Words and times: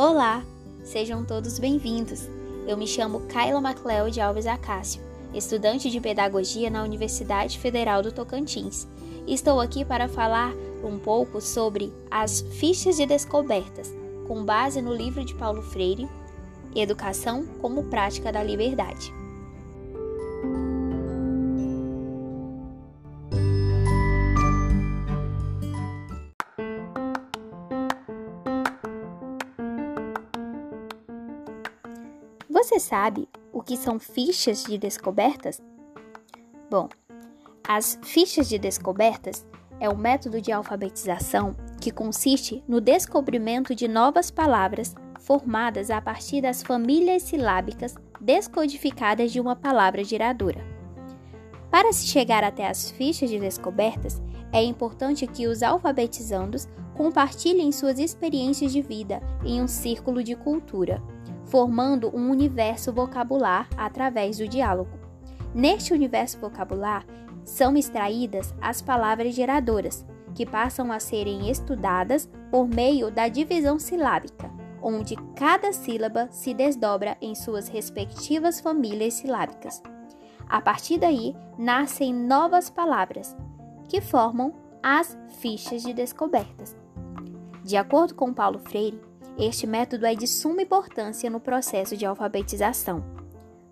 Olá, 0.00 0.44
sejam 0.84 1.24
todos 1.24 1.58
bem-vindos. 1.58 2.28
Eu 2.68 2.76
me 2.76 2.86
chamo 2.86 3.22
Kyla 3.22 3.60
MacLeod 3.60 4.20
Alves 4.20 4.46
Acácio, 4.46 5.02
estudante 5.34 5.90
de 5.90 6.00
Pedagogia 6.00 6.70
na 6.70 6.84
Universidade 6.84 7.58
Federal 7.58 8.00
do 8.00 8.12
Tocantins. 8.12 8.86
Estou 9.26 9.60
aqui 9.60 9.84
para 9.84 10.06
falar 10.06 10.54
um 10.84 11.00
pouco 11.00 11.40
sobre 11.40 11.92
as 12.08 12.42
fichas 12.42 12.96
de 12.96 13.06
descobertas, 13.06 13.92
com 14.28 14.44
base 14.44 14.80
no 14.80 14.94
livro 14.94 15.24
de 15.24 15.34
Paulo 15.34 15.62
Freire, 15.62 16.08
Educação 16.76 17.44
como 17.60 17.90
Prática 17.90 18.30
da 18.30 18.40
Liberdade. 18.40 19.12
Você 32.60 32.80
sabe 32.80 33.28
o 33.52 33.62
que 33.62 33.76
são 33.76 34.00
fichas 34.00 34.64
de 34.64 34.76
descobertas? 34.76 35.62
Bom, 36.68 36.88
as 37.68 37.96
fichas 38.02 38.48
de 38.48 38.58
descobertas 38.58 39.46
é 39.78 39.88
um 39.88 39.96
método 39.96 40.40
de 40.40 40.50
alfabetização 40.50 41.54
que 41.80 41.92
consiste 41.92 42.60
no 42.66 42.80
descobrimento 42.80 43.76
de 43.76 43.86
novas 43.86 44.32
palavras 44.32 44.92
formadas 45.20 45.88
a 45.88 46.00
partir 46.00 46.40
das 46.40 46.60
famílias 46.60 47.22
silábicas 47.22 47.94
descodificadas 48.20 49.30
de 49.30 49.38
uma 49.38 49.54
palavra 49.54 50.02
geradora. 50.02 50.60
Para 51.70 51.92
se 51.92 52.08
chegar 52.08 52.42
até 52.42 52.66
as 52.66 52.90
fichas 52.90 53.30
de 53.30 53.38
descobertas, 53.38 54.20
é 54.52 54.60
importante 54.64 55.28
que 55.28 55.46
os 55.46 55.62
alfabetizandos 55.62 56.66
compartilhem 56.96 57.70
suas 57.70 58.00
experiências 58.00 58.72
de 58.72 58.82
vida 58.82 59.22
em 59.44 59.62
um 59.62 59.68
círculo 59.68 60.24
de 60.24 60.34
cultura 60.34 61.00
formando 61.48 62.14
um 62.14 62.30
universo 62.30 62.92
vocabular 62.92 63.68
através 63.76 64.38
do 64.38 64.48
diálogo. 64.48 64.90
Neste 65.54 65.92
universo 65.92 66.38
vocabular 66.38 67.04
são 67.44 67.76
extraídas 67.76 68.54
as 68.60 68.82
palavras 68.82 69.34
geradoras, 69.34 70.04
que 70.34 70.44
passam 70.44 70.92
a 70.92 71.00
serem 71.00 71.50
estudadas 71.50 72.28
por 72.50 72.68
meio 72.68 73.10
da 73.10 73.26
divisão 73.26 73.78
silábica, 73.78 74.50
onde 74.82 75.16
cada 75.34 75.72
sílaba 75.72 76.28
se 76.30 76.54
desdobra 76.54 77.16
em 77.20 77.34
suas 77.34 77.66
respectivas 77.68 78.60
famílias 78.60 79.14
silábicas. 79.14 79.82
A 80.48 80.60
partir 80.60 80.98
daí, 80.98 81.34
nascem 81.58 82.14
novas 82.14 82.70
palavras, 82.70 83.36
que 83.88 84.00
formam 84.00 84.54
as 84.82 85.18
fichas 85.40 85.82
de 85.82 85.92
descobertas. 85.92 86.76
De 87.64 87.76
acordo 87.76 88.14
com 88.14 88.32
Paulo 88.32 88.58
Freire, 88.58 89.00
este 89.38 89.66
método 89.66 90.04
é 90.04 90.14
de 90.14 90.26
suma 90.26 90.62
importância 90.62 91.30
no 91.30 91.38
processo 91.38 91.96
de 91.96 92.04
alfabetização, 92.04 93.04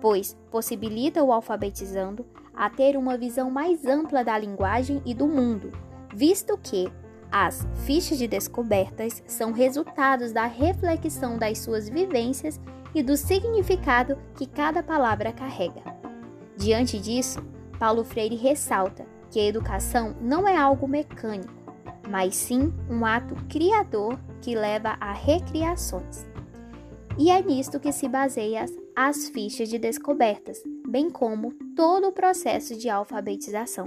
pois 0.00 0.36
possibilita 0.50 1.22
o 1.22 1.32
alfabetizando 1.32 2.24
a 2.54 2.70
ter 2.70 2.96
uma 2.96 3.18
visão 3.18 3.50
mais 3.50 3.84
ampla 3.84 4.22
da 4.22 4.38
linguagem 4.38 5.02
e 5.04 5.12
do 5.12 5.26
mundo, 5.26 5.72
visto 6.14 6.56
que 6.58 6.90
as 7.30 7.66
fichas 7.84 8.18
de 8.18 8.26
descobertas 8.26 9.22
são 9.26 9.52
resultados 9.52 10.32
da 10.32 10.46
reflexão 10.46 11.36
das 11.36 11.58
suas 11.58 11.88
vivências 11.88 12.60
e 12.94 13.02
do 13.02 13.16
significado 13.16 14.16
que 14.36 14.46
cada 14.46 14.82
palavra 14.82 15.32
carrega. 15.32 15.82
Diante 16.56 16.98
disso, 16.98 17.44
Paulo 17.78 18.02
Freire 18.04 18.36
ressalta 18.36 19.04
que 19.30 19.38
a 19.38 19.44
educação 19.44 20.16
não 20.20 20.48
é 20.48 20.56
algo 20.56 20.88
mecânico, 20.88 21.52
mas 22.08 22.34
sim 22.34 22.72
um 22.88 23.04
ato 23.04 23.34
criador 23.48 24.18
que 24.40 24.54
leva 24.54 24.96
a 25.00 25.12
recriações. 25.12 26.26
E 27.18 27.30
é 27.30 27.42
nisto 27.42 27.80
que 27.80 27.92
se 27.92 28.08
baseia 28.08 28.64
as 28.94 29.28
fichas 29.28 29.68
de 29.68 29.78
descobertas, 29.78 30.62
bem 30.88 31.10
como 31.10 31.52
todo 31.74 32.08
o 32.08 32.12
processo 32.12 32.76
de 32.76 32.88
alfabetização. 32.88 33.86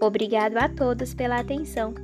Obrigado 0.00 0.56
a 0.56 0.68
todos 0.68 1.14
pela 1.14 1.38
atenção. 1.38 1.94